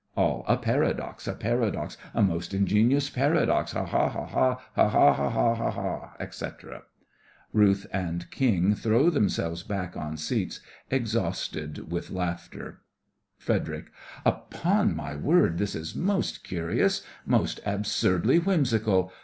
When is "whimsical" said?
18.39-19.11